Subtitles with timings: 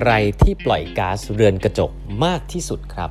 [0.00, 1.90] อะไรที่ปล่อยก๊าซเรือนกระจก
[2.24, 3.10] มากที่สุดครับ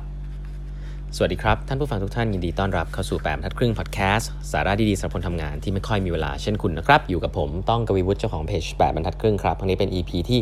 [1.16, 10.40] สวัสดีครับ ท่านผู้ฟังทุกท่านยินดีต้อนรับเข้าสู่แปมทัดครึ่งพอดแคสต์สาระดีๆสำหรับคนทำงานที่ไม่ค่อยมีเวลาเช่นคุณนะครับ อยู่กับผมต้องกวีวุฒิเจ้าของเพจแปดบรรทัดครึ่งครับครั้งนี้เป็น EP ที่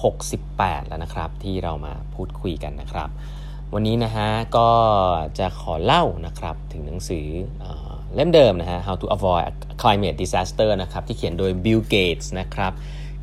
[0.00, 3.08] 768 แล้วนะครับ ที่เรามาพูดคุยกันนะครับ
[3.74, 4.68] วันนี้นะฮะก็
[5.38, 7.26] จะขอเล่านะครับถึงหนังสือ
[8.14, 12.74] เล่มเดิมนะฮะ How to Avoid Climate Disaster นะครับที่เขียนโดย Bill Gates นะครับ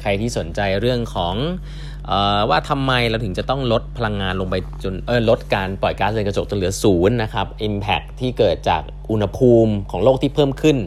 [0.08, 1.36] รที่สนใจเรื่องของ
[2.12, 8.82] ออว่าทำไมเราถึงจะต้องลดพลังงานลงไปจนเออลดการปล่อยก๊าซเรือนกระจกจนเหลือศูนย์นะครับ Impact ที่เกิดจาก
[9.12, 10.78] อุณหภูมิของโลกที่เพิ่มขึ้น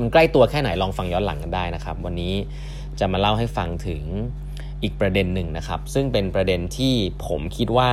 [0.00, 2.34] มันใกล้ตัวแค่ไหนลองฟังย้อนหลังกันได้นะครับ วันนี้
[3.00, 4.02] จะมาเล่าให้ฟังถึง
[4.82, 6.94] อีกประเด็นหนึ่งนะครับ ซึ่งเป็นประเด็นที่
[7.26, 7.90] ผมคิดว่า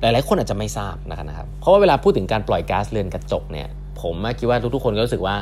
[0.00, 3.68] หลายๆคนอาจจะไม่ทราบนะครับ เพราะว่าเวลาพูดถึงการปล่อยก๊าซเรือนกระจกเนี่ย
[4.00, 5.36] ผมคิดว่าทุกๆคนก็รู้สึกว่า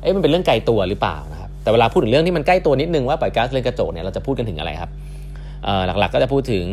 [0.00, 4.90] เอ๊ะมันเป็นเรื่องไกลตัวหรือเปล่านะครับ แต่เวลาพูดถึงเรื่องที่มันใกล้ตัวนิดนึงว่าปล่อยก๊าซเรือนกระจกเนี่ยเราจะพูดกันถึงอะไรครับ
[5.86, 6.64] หลักๆก็จะพูดถึง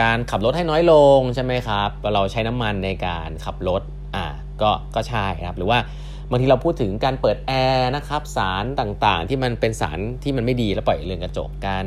[0.00, 3.82] การขับรถให้น้อยลงใช่ไหมครับ เราใช้น้ำมันในการขับรถ
[4.16, 4.26] อ่า
[4.62, 5.78] ก็ก็ใช่ครับหรือว่า
[6.30, 11.84] บางทีเราพูดถึงการเปิดแอร์นะครับสารต่างๆ ที่มันเป็นสารที่มันไม่ดีแล้วปล่อยเรือนกระจกการ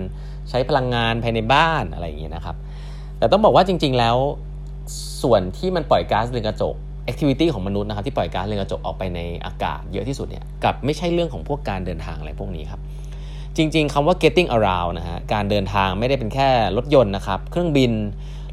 [0.50, 2.56] ใช้พลังงานภายในบ้านอะไรอย่างเงี้ยนะครับ
[3.18, 4.18] แต่ต้องบอกว่าจริง ๆแล้ว
[5.22, 12.82] ส่วนที่มันปล่อยก๊าซเรือนกระจก แอคทิวิตี้ของมนุษย์นะครับที่ปล่อยก๊าซเรือนกระจกออกไปในอากาศเยอะที่สุดเนี่ยกับไม่ใช่เรื่องของพวกการเดินทางอะไรพวกนี้ครับ
[13.58, 17.92] จริง ๆคำว่า getting around นะฮะการเดินทางไม่ได้เป็นแค่รถยนต์นะครับเครื่องบิน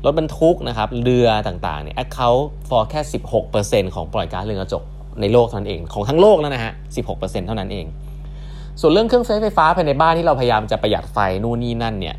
[0.04, 3.00] รถบรรทุกนะครับเรือต่างๆเนี่ย account for แค่
[3.48, 4.82] 16%ของปล่อยก๊าซเรือนกระจก
[5.20, 6.72] ในโลกเท่านั้นเองของทั้งโลกแล้วนะฮะ
[7.08, 7.86] 16%เท่านั้นเอง
[8.80, 12.16] ส่วนเรื่องเครื่องใช้ไฟฟ้าภายในบ้านที่เราพยายามจะประหยัดไฟนู่นนี่นั่นเนี่ย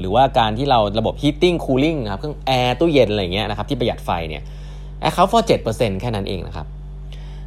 [0.00, 4.42] หรือว่าการที่เราระบบ heating cooling นะครับเครื่องแอร์ตู้เย็นอะไรเงี้ยนะครับที่ประหยัดไฟเนี่ย
[5.02, 6.66] account for เจ็ดเปอร์เซ็นต์แค่นั้นเองนะครับ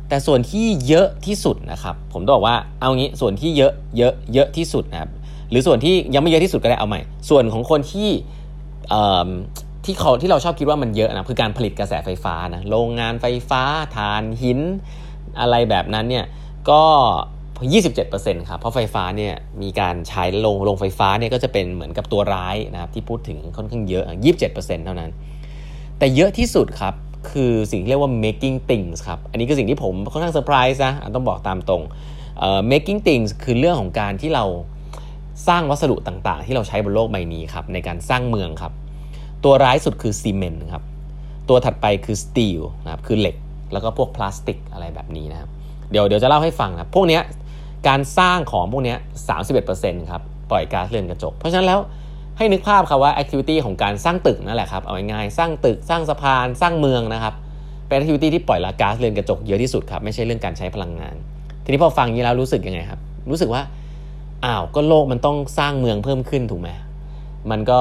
[0.09, 5.09] แต่ส่วนที่เยอะที่สุดนะครับ ผมบอกว่าเอางี้ส่วนที่เยอะเยอะเยอะที่สุดนะครับ
[5.49, 8.09] หรือส่วนที่ยังไม่เยอะที่สุดก็ได้เอาใหม่ ส่วนของคนที่
[9.85, 13.61] ที่เขาที่เราชอบคิดว่ามันเยอะนะคือการผลิตกระแสไฟฟ้านะโรงงานไฟฟ้า
[13.95, 14.59] ถ่านหิน
[15.39, 16.25] อะไรแบบนั้นเนี่ย
[16.69, 16.81] ก็
[17.65, 24.03] 27%ครับเพราะไฟฟ้าเนี่ยมีการใช้โรงโรงไฟฟ้าเนี่ยก็จะเป็นเหมือนกับตัวร้ายนะครับที่พูดถึงค่อนข้างเยอะ
[24.45, 25.11] 27%เท่านั้น
[25.99, 26.93] แต่เยอะที่สุดครับ
[27.31, 31.81] คือสิ่งที่เรียกว่า making things ครับ อันนี้คือสิ่งที่ผมค่อนข้างเซอร์ไพรส์นะต้องบอกตามตรง
[32.71, 34.45] making things คือเรื่องของการที่เรา
[35.47, 38.73] สร้างวัสดุต่างๆ ที่เราใช้บนโลกใบนี้ครับในการสร้างเมืองครับ
[39.43, 40.83] ตัวร้ายสุดคือซีเมนต์ครับ
[41.49, 43.35] ตัวถัดไปคือ steel นะครับคือเหล็ก
[43.73, 45.49] แล้วก็พวกพลาสติกอะไรแบบนี้นะครับ
[45.91, 47.19] เดี๋ยวเดี๋ยวจะเล่าให้ฟังครับพวกนี้
[47.87, 48.95] การสร้างของพวกนี้
[49.51, 50.21] 31%ครับ
[50.51, 51.79] ปล่อยก๊าซเรือนกระจก เพราะฉะนั้นแล้ว
[52.37, 57.33] ให้นึกภาพครับว่าแอคทิวิตี้ของการสร้างตึกนั่นแหละครับเอาง่ายๆสร้างตึกสร้างสะพานสร้างเมืองนะครับ
[57.87, 61.15] เป็นแอคทิวิตี้ที่ปล่อยละก๊าซเรือนกระจกเยอะที่สุดครับไม่ใช่เรื่องการใช้พลังงาน
[61.63, 62.99] ทีนี้พอฟังนี้แล้วรู้สึกยังไงครับ
[63.31, 63.61] รู้สึกว่า
[64.45, 66.69] อ้าวก็โลกมันต้องสร้างเมืองเพิ่มขึ้นถูกไหม
[67.51, 67.79] มันก็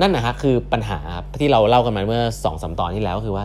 [0.00, 0.98] นั่นนะฮะคือปัญหา
[1.40, 3.44] ที่เราเล่ากันมาเมื่อ2อสตอนที่แล้วคือว่า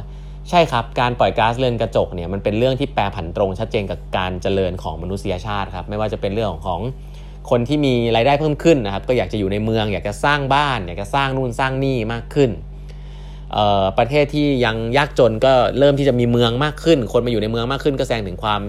[0.50, 6.80] ใช่ครับ การปล่อยก๊าซเรือนกระจกเนี่ยมันเป็นเรื่องที่แปรผันตรงชัดเจนกับการเจริญของมนุษยชาติครับไม่ว่าจะเป็นเรื่องของ
[7.50, 12.50] คนที่มีรายได้เพิ่มขึ้นนะครับ ก็อยากจะอยู่ในเมือง อยากจะสร้างบ้าน อยากจะสร้างนู่นสร้างนี่มากขึ้น
[13.98, 18.62] ประเทศที่ยังยากจนก็เริ่มที่จะมีเมืองมากขึ้น คนมาอยู่ในเมืองมากขึ้น ก็แสดงถึงความ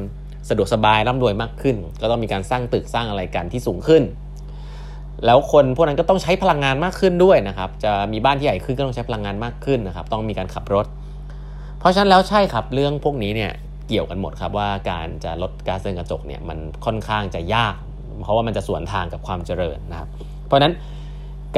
[0.48, 4.02] สะดวกสบายร่ำรวยมากขึ้น ก็ต้องมีการสร้างตึกสร้างอะไรกันที่สูงขึ้น
[5.26, 10.86] แล้วคนพวกนั้นก็ต้องใช้พลังงานมากขึ้นด้วยนะครับ จะมีบ้านที่ใหญ่ขึ้นก็ต้องใช้พลังงานมากขึ้นนะครับ ต้องมีการขับรถ
[11.78, 13.52] เพราะฉะนั้นแล้วใช่ครับเรื่องพวกนี้เนี่ย
[13.88, 17.74] เกี่ยวกันหมดครับว่าการจะลดก๊าซเรือนกระจกเนี่ยมันค่อนข้างจะยาก
[18.22, 20.08] เพราะว่ามันจะสวนทางกับความเจริญนะครับ
[20.46, 20.74] เพราะฉะนั้น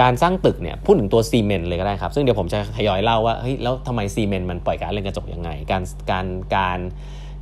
[0.00, 6.78] การสร้างตึกเนี่ยพูดถึงตัวซีเมนต์เลยก็ได้ครับ ซึ่งเดี๋ยวผมจะทยอยเล่าว่าเฮ้ยแล้วทำไมซีเมนต์มันปล่อยก๊าซเรือนกระจกยังไง การการการ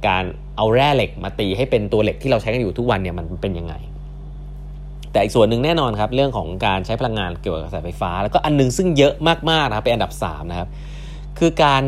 [0.06, 0.25] การ
[0.56, 3.75] เอาแร่เหล็กมาตีให้เป็นตัวเหล็กที่เราใช้กันอยู่ทุกวันเนี่ยมันเป็นยังไง
[5.12, 9.15] แต่อีกส่วนหนึ่งแน่นอนครับ เรื่องของการใช้พลังงานเกี่ยวกับกระแสไฟฟ้า แล้วก็อันนึงซึ่งเยอะ
[9.51, 10.69] มากๆนะครับเป็นอันดับ3นะครับ
[11.39, 11.83] คือการ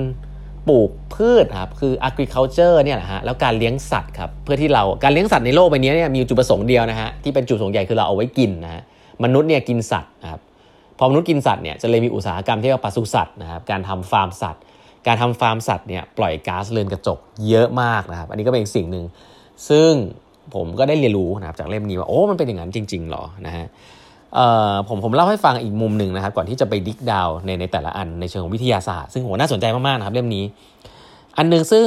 [0.69, 8.83] ปลูกพืชครับคือ agriculture เนี่ยนะฮะแล้วการเลี้ยงสัตว์ครับเพื่อที่เราการเลี้ยงสัตว์ในโลกใบนี้เนี่ยมีจุดประสงค์เดียวนะฮะที่เป็นจุดประสงค์ใหญ่คือเราเอาไว้กินนะฮะ
[9.25, 10.41] มนุษย์เนี่ยกินสัตว์นะครับ
[10.99, 14.63] พอมนุษย์กินสัตว์เนี่ยจะเลยมีอุตสาหกรรมที่เรียกว่าปศุสัตว์นะครับการทำฟาร์มสัตว์
[15.07, 17.19] การทำฟาร์มสัตว์เนี่ยปล่อยก๊าซเรือนกระจก
[17.49, 19.05] เยอะมากนะครับอันนี้ก็เป็นสิ่งหนึ่ง
[19.69, 19.91] ซึ่ง
[20.55, 23.67] ผมก็ได้เรียนรู้นะครับจากเล่มนี้ว่าโอ้มันเป็นอย่างนั้นจริง ๆ หรอนะฮะ
[24.89, 30.45] ผมผมเล่าให้ฟังอีกมุมหนึ่งนะครับ ก่อนที่จะไปดิกดาวในในแต่ละอันในเชิงของวิทยาศาสตร์ ซึ่งโหน่าสนใจมากๆนะครับเล่มนี้
[31.39, 31.87] อันนึงซึ่ง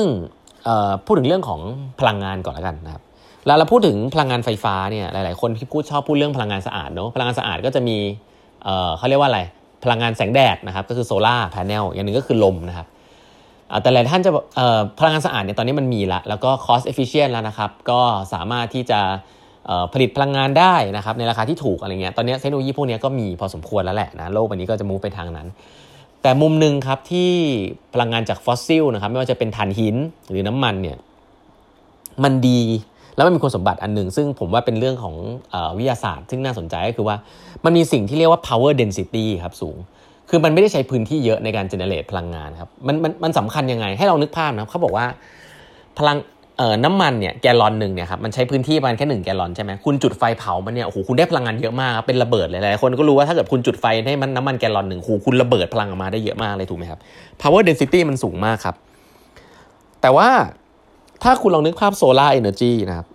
[1.06, 1.60] พูดถึงเรื่องของ
[2.00, 3.04] พลังงานก่อนล้วกันนะครับ
[3.46, 7.98] แล้วเราพูดถึงพลังงานไฟฟ้าเนี่ยหลาย ๆ คนที่พูดชอบพูดเรื่องพลังงานสะอาดเนาะพลังงานสะอาดก็จะมี
[8.98, 9.42] เขาเรียกว่าอะไร
[9.84, 12.88] พลังงานแสงแดดนะครับก็คือโซลาร์แผงอย่างหนึ่งก็คือลมนะครับ
[13.82, 14.32] แต่หลายท่านจะ
[15.00, 18.02] พลังงานสะอาดเนี่ยตอนนี้มันมีละแล้วก็ cost efficient แล้วนะครับ ก็
[18.34, 19.00] สามารถที่จะ
[19.94, 25.48] ผลิตพลังงานได้นะครับในราคาที่ถูกอะไรเงี้ยตอนนี้เทคโนโลยีพวกนี้ก็มีพอสมควรแล้วแหละนะโลกใบนี้ก็จะมุ่งไปทางนั้น
[26.22, 27.32] แต่มุมหนึ่งครับที่
[27.94, 29.96] พลังงานจากฟอสซิลนะครับไม่ว่าจะเป็นถ่านหิน
[30.30, 30.98] หรือน้ำมันเนี่ย
[32.24, 32.62] มันดี
[33.16, 35.16] แล้วมันมีคุณสมบัติอันหนึ่งซึ่งผมว่าเป็นเรื่องของ
[35.54, 37.16] อวิทยาศาสตร์ ซึ่งน่าสนใจก็คือว่า
[37.66, 39.78] มันมีสิ่งที่เรียกว่า power density ครับสูง
[40.30, 45.06] คือมันไม่ได้ใช้พื้นที่เยอะในการ generate พลังงานครับมันมันมันสำคัญยังไงให้เรานึกภาพนะเขาบอกว่า
[45.98, 46.18] พลัง
[46.58, 57.00] เอ่อน้ำมันเนี่ยแกลลอนหนึ่งเนี่ยครับมันใช้พื้นที่ประมาณแค่หนึ่งแกลลอนใช่ไหมคุณจุดไฟเผามันเนี่ยโอ้โหคุณได้พลังงานเยอะมากเป็นระเบิดเลยหลายคนก็รู้ว่าถ้าเกิดคุณจุดไฟให้มันน้ำมันแกลลอนหนึ่งโอ้โหคุณระเบิดพลังออกมาได้เยอะมากเลยถูกไหมครับ
[57.42, 58.76] power density มันสูงมากครับ
[60.02, 60.30] แต่ว่า
[61.24, 63.08] ถ้าคุณลองนึกภาพ solar energy นะครับ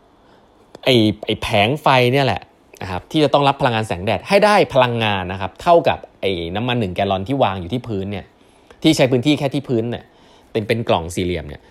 [0.84, 0.88] ไอ้
[1.26, 2.42] ไอ้แผงไฟเนี่ยแหละ
[2.82, 8.24] นะครับที่จะต้องรับพลังงานแสงแดดให้ได้พลังงานนะครับเท่ากับไอน้ำมันหนึ่งแกลลอนที่วางอยู่ที่พื้นเนี่ย
[8.82, 10.04] ที่ใช้พื้นที่แค่ที่พื้นเนี่ย
[10.52, 11.62] เป็นเป็นกล่องสี่เหลี่ยมเนี่ย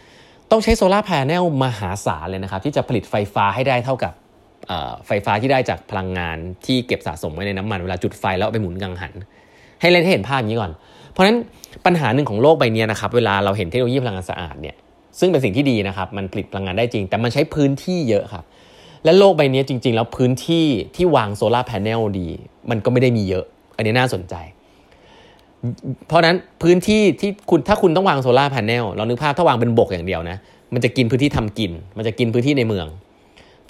[0.51, 1.24] ต้องใช้โซลาร์แผง
[1.63, 4.13] มหาศาลเลยนะครับ ที่จะผลิตไฟฟ้าให้ได้เท่ากับ
[5.07, 9.13] ไฟฟ้าที่ได้จากพลังงานที่เก็บสะสมไว้ในน้ำมันเวลาจุดไฟแล้วไปหมุนกังหัน
[9.81, 10.71] ให้เล่นให้เห็นภาพนี้ก่อน
[11.12, 11.38] เพราะฉะนั้น
[11.86, 14.75] ปัญหาหนึ่งของโลกใบนี้นะครับเวลาเราเห็นเทคโนโลยีพลังงานสะอาดเนี่ย
[15.19, 18.44] ซึ่งเป็นสิ่งที่ดีนะครับมันผลิตพลังงานได้จริง แต่มันใช้พื้นที่เยอะครับ
[19.03, 20.65] และโลกใบนี้จริง ๆ แล้วพื้นที่
[20.95, 21.81] ที่วางโซลาร์แผง
[22.19, 22.27] ดี
[22.69, 23.45] มันก็ไม่ได้มีเยอะ
[23.75, 24.36] อันนี้น่าสนใจ
[26.08, 28.66] เพราะนั้นพื้นที่ที่คุณถ้าคุณต้องวางโซลาร์แผง
[28.96, 30.38] เรานึกภาพถ้าวางเป็นบกอย่างเดียวนะ
[30.74, 32.88] มันจะกินพื้นที่ทำกิน มันจะกินพื้นที่ในเมือง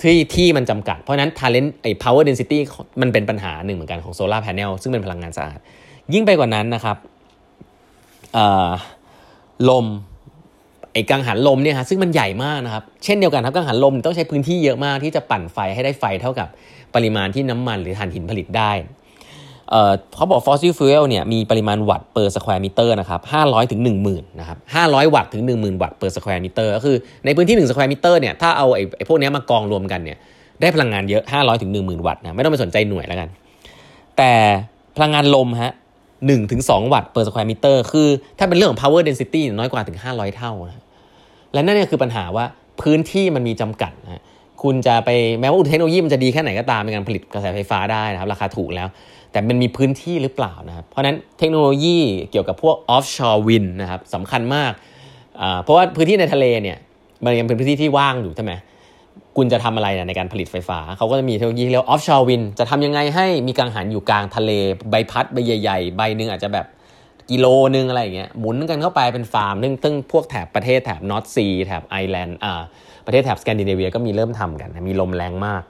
[0.02, 2.58] ที่ที่มันจำกัด เพราะนั้น talent ไอ้ power density
[3.02, 5.60] มันเป็นปัญหาหนึ่งเหมือนกันของโซลาร์แผงซึ่งเป็นพลังงานสะอาด
[6.14, 6.98] ยิ่งไปกว่านั้นนะครับ
[9.70, 9.86] ลม
[10.94, 16.48] ไอ้กังหันลมเนี่ยฮะซึ่งมันใหญ่มากนะครับ เช่นเดียวกันครับกังหันลมต้องใช้พื้นที่เยอะมากที่จะปั่นไฟให้ได้ไฟเท่ากับ
[16.96, 18.72] ปริมาณที่น้ำมันหรือถ่านหินผลิตได้
[20.16, 26.96] เขาบอก fossil fuel เนี่ยมีปริมาณวัตต์ per square meter นะครับ500ถึง10,000นะครับ500 วัตต์ถึง 10,000 วัตต์ per square meter ก็คือ
[27.26, 30.18] ในพื้นที่1 square meter เนี่ยถ้าเอาไอ้ไอ้พวกนี้มากองรวมกันเนี่ย
[30.62, 33.30] ได้พลังงานเยอะ 500ถึง10,000 วัตต์นะไม่ต้องไปสนใจหน่วยแล้วกัน
[34.18, 34.32] แต่
[34.96, 35.74] พลังงานลมฮะ
[36.12, 38.08] 1ถึง2วัตต์ per square meter คือ
[38.38, 40.84] ถ้าเป็นเรื่องของ power density น้อยกว่าถึง 500 เท่านะ
[41.54, 42.46] และนั่นเนี่ยคือปัญหาว่า
[42.82, 44.24] พื้นที่มันมีจำกัดนะ
[44.64, 45.10] คุณจะไป
[45.40, 48.88] แม้ว่าเทคโนโลยีมันจะดีแค่ไหนก็ตามในการผลิตกระแสไฟฟ้าได้นะครับราคาถูกแล้ว
[49.32, 51.98] แต่มันมีพื้นที่หรือเปล่านะครับ เพราะนั้นเทคโนโลยี
[52.32, 54.72] เกี่ยวกับพวก offshore wind นะครับสำคัญมาก
[55.64, 56.78] เพราะว่าพื้นที่ในทะเลเนี่ย
[57.24, 58.54] มันยังเป็นพื้นที่ที่ว่างอยู่ใช่ไหม
[59.38, 64.52] คุณจะทำอะไรในการผลิตไฟฟ้า เขาก็จะมีเทคโนโลยีเรียก offshore wind จะทำยังไงให้มีกังหันอยู่กลางทะเล
[64.90, 66.66] ใบพัดใบใหญ่ ๆ ใบหนึ่งอาจจะแบบ
[67.32, 67.46] กิโล
[67.76, 72.62] นึงอะไรอย่างเงี้ยหมุนกันเข้าไปเป็นฟาร์มนึงตึ้งพวกแถบประเทศแถบ North Sea แถบไอร์แลนด์อ่า
[73.06, 75.64] ประเทศแถบสแกนดิเนเวียก็มีเริ่มทำกัน มีลมแรงมาก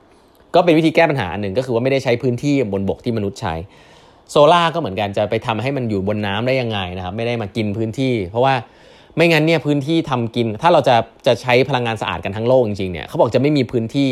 [0.56, 3.54] ก็เป็นวิธีแก้ปัญหาหนึ่งก็คือว่าไม่ได้ใช้พื้นที่บนบกที่มนุษย์ใช้
[4.32, 8.54] โซล่าก็เหมือนกันจะไปทำให้มันอยู่บนน้ำได้ยังไงนะครับไม่ได้มากินพื้นที่ เพราะว่า
[9.16, 10.96] ไม่งั้นเนี่ยพื้นที่ทำกิน ถ้าเราจะ
[11.28, 14.10] จะใช้พลังงานสะอาดกันทั้งโลกจริงๆเนี่ยเขาบอกจะไม่มีพื้นที่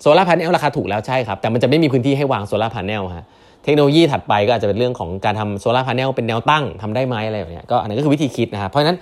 [0.00, 3.24] solar panel ราคาถูกแล้วใช่ครับแต่มันจะไม่มีพื้นที่ให้วาง solar panel ฮะ
[3.64, 8.96] เทคโนโลยีถัดไปก็อาจจะเป็นเรื่องของการทำ solar panel เป็นแนวตั้งทำได้ไหมอะไรแบบนี้ก็อันนั้นก็คือวิธีคิดนะครับเพราะฉะนั้น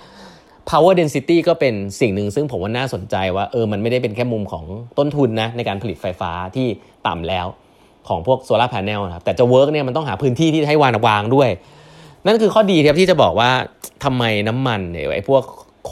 [0.69, 4.63] power density ก็เป็นสิ่งหนึ่งซึ่งผมว่าน่าสนใจว่าเออมันไม่ได้เป็นแค่มุมของ
[4.97, 6.67] ต้นทุนนะในการผลิตไฟฟ้าที่
[7.07, 7.47] ต่ำแล้ว
[8.07, 11.49] ของพวก solar panel นะครับแต่จะ work เนี่ยมันต้องหาพื้นที่ที่ให้วางวางด้วย
[12.25, 13.49] นั่นคือข้อดีครับที่จะบอกว่า
[14.03, 15.43] ทำไมน้ำมันเนี่ยไอ้พวก
[15.85, 15.91] โค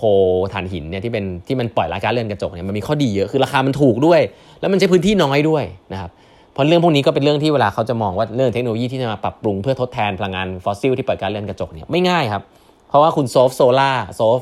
[0.53, 4.21] ถ่านหินเนี่ยที่เป็นที่มันปล่อยก๊าซเรือนกระจกเนี่ยมันมีข้อดีเยอะคือราคามันถูกด้วย
[4.59, 6.11] แล้วมันใช้พื้นที่น้อยด้วยนะครับ
[6.53, 12.43] เพราะเรื่องพวกนี้ก็เป็นเรื่องที่เวลาเขาจะมองว่าเรื่องเทคโนโลยีที่จะมาปรับปรุงเพื่อทดแทนพลังงานฟอสซิลที่เกิดก๊าซเรือนกระจกเนี่ยไม่ง่ายครับ
[12.89, 14.39] เพราะว่าคุณ solve solar solve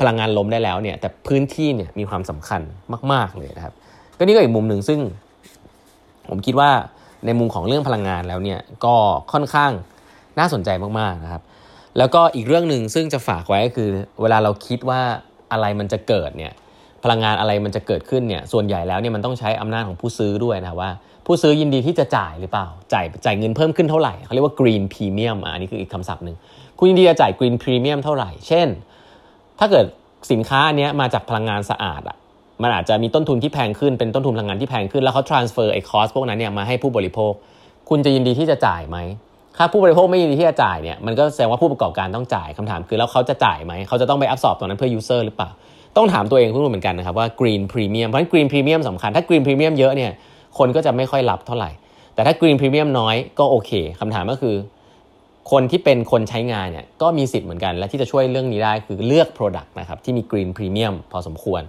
[0.00, 2.62] พลังงานลมได้แล้วเนี่ยแต่พื้นที่เนี่ยมีความสำคัญ
[3.12, 3.74] มาก ๆเลยนะครับ
[4.18, 5.00] ก็นี่ก็อีกมุมหนึ่งซึ่ง
[6.28, 6.70] ผมคิดว่า
[7.26, 8.94] ในมุมของเรื่องพลังงานแล้วเนี่ยก็
[9.32, 9.72] ค่อนข้าง
[10.38, 10.70] น่าสนใจ
[11.00, 11.42] มากๆนะครับ
[11.98, 13.88] แล้วก็อีกเรื่องหนึ่งซึ่งจะฝากไว้ก็คือ
[14.22, 15.00] เวลาเราคิดว่า
[15.52, 16.52] อะไรมันจะเกิดเนี่ย
[17.04, 20.90] พลังงานอะไรมันจะเกิดขึ้นเนี่ยส่วนใหญ่แล้วเนี่ยมันต้องใช้อำนาจของผู้ซื้อด้วยนะว่า
[21.26, 26.36] ผู้ซื้อยินดีที่จะจ่ายหรือเปล่า จ่ายจ่ายเงินเพิ่มขึ้นเท่าไหร่เขาเรียกว่า green premium อันนี้คืออีกคำศัพท์หนึ่ง
[26.78, 28.68] คุณยินดีจะจ่าย green premium เท่าไหร่ เช่น
[29.58, 29.86] ถ้าเกิด
[30.32, 32.16] สินค้าอันนี้มาจากพลังงานสะอาดอะ
[32.62, 37.32] มันอาจจะมีต้นทุนที่แพงขึ้นเป็นต้นทุนพลังงานที่แพงขึ้นแล้วเขา transfer ไอ้ cost พวกนั้นเนี่ยมาให้ผู้บริโภค
[37.88, 38.98] คุณจะยินดีที่จะจ่ายไหม
[39.58, 45.50] ถ้าผู้บริโภคไม่ยินดีที่จะจ่ายเนี่ยมันก็แสดงว่าผู้ประกอบการต้องจ่ายคำถามคือแล้วเขาจะจ่ายไหมเขาจะต้องไปอัพสอบตรงนั้นเพื่อ user หรือเปล่า
[45.96, 50.10] ต้องถามตัวเองเพื่อนเหมือนกันนะครับว่า green premium เพราะ green premium สำคัญถ้า green premium เยอะเนี่ย
[50.58, 51.70] คนก็จะไม่ค่อยรับเท่าไหร่
[52.14, 53.70] แต่ถ้ากรีนพรีเมียมน้อยก็โอเค
[54.00, 54.54] คำถามก็คือ
[55.50, 61.62] คนที่เป็นคนใช้งานเนี่ยก็มีสิทธิ์เหมือนกัน และที่จะช่วยเรื่องนี้ได้คือเลือก Product นะครับที่มีกรีนพรีเมียมพอสมควร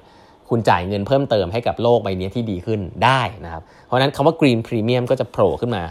[0.50, 5.84] คุณจ่ายเงินเพิ่มเติมให้กับโลกใบนี้ที่ดีขึ้นได้นะครับ เพราะนั้นคำว่า Green Premium ก็จะโผล่ขึ้นมา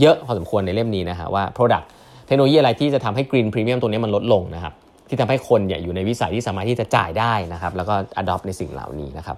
[0.00, 1.86] เยอะพอสมควรในเล่มนี้นะฮะว่า Product
[2.26, 4.74] เทคโนโลยีอะไรที่จะทำให้ Green Premium ตัวนี้มันลดลงนะครับ
[5.08, 9.36] ที่ทำให้คนอยู่ในวิสัยที่สามารถที่จะจ่ายได้นะครับแล้วก็ adopt ในสิ่งเหล่านี้นะครับ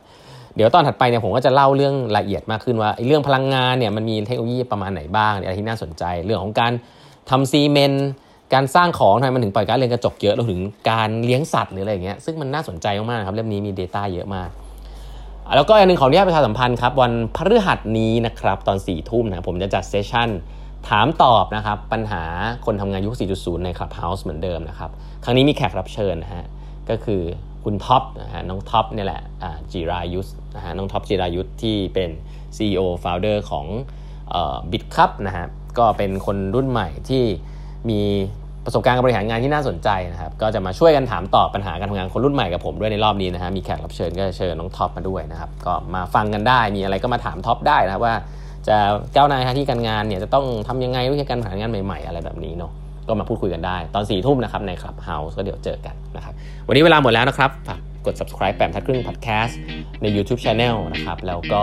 [0.56, 6.72] เดี๋ยวตอนถัดไปเนี่ยผมก็จะเล่าเรื่องละเอียดมากขึ้นว่าเรื่องพลังงานเนี่ยมันมีเทคโนโลยีประมาณไหนบ้างอะไรที่น่าสนใจ เรื่องของการ
[7.30, 8.08] ทำซีเมนต์
[8.54, 10.60] การสร้างของทำไมมันถึงปล่อยก๊าซเรือนกระจกเยอะรวมถึง
[10.90, 14.48] การเลี้ยงสัตว์หรืออะไรอย่างเงี้ยซึ่งมันน่าสนใจมากๆครับเล่มนี้มี Data เยอะมาก
[15.56, 20.28] แล้วก็อันหนึ่งขออนุญาตประชาสัมพันธ์ครับวันพฤหัสนี้นะครับตอน4ี่ทุ่มนะผมจะจัด session
[20.88, 22.24] ถามตอบนะครับปัญหา
[22.66, 24.90] คนทำงานยุค 4.0 ใน Clubhouse เหมือนเดิมนะครับ
[25.24, 26.44] ครั้งนี้มีแขกรับเชิญนะฮะ
[26.90, 27.22] ก็คือ
[27.64, 29.22] คุณท็อปนะฮะน้องท็อปนี่แหละ
[29.72, 32.10] จิรายุสนะฮะน้องท็อปจิรายุสที่เป็น
[32.56, 33.66] CEO Founder ของ
[34.70, 35.46] Bitkub นะฮะ
[35.78, 37.22] ก็เป็นคนรุ่นใหม่ที่
[37.90, 38.00] มี
[38.64, 48.14] ประสบการณ์การบริหารงานที่น่าสนใจนะครับ ก็จะมาช่วยกันถามตอบปัญหาการทำงานคนรุ่นใหม่กับผมด้วยในรอบนี้นะฮะมีแขกรับเชิญก็เชิญน้องท็อปมาด้วยนะครับ ก็มาฟังกันได้มีอะไรก็มาถามท็อปได้นะว่า
[48.68, 48.76] จะ
[49.14, 52.72] ก้าวหน้าที่การงานเนี่ยจะต้องทำยังไงวิธีการบริหารงานใหม่ ๆ อะไรแบบนี้เนาะ
[53.08, 56.34] ก็มาพูดคุยกันได้ ตอน4ี่ทุ่มนะครับในคลับเฮาส์ก็เดี๋ยวเจอกันนะครับ
[56.66, 57.76] วันนี้เวลาหมดแล้วนะครับฝา
[58.06, 59.54] กด subscribe แปมทัดครึ่ง podcast
[60.02, 61.62] ใน YouTube Channel นะครับ แล้วก็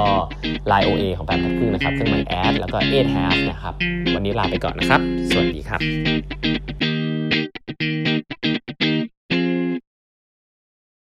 [0.72, 3.74] Line OA ของแปมทัดครึ่งนะครับเครื่องหมายแอดแล้วก็8 half นะครับ
[4.16, 6.99] วันนี้ลาไปก่อนนะครับ สวัสดีครับ